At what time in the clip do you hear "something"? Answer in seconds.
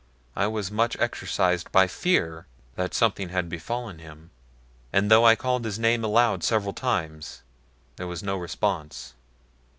2.95-3.29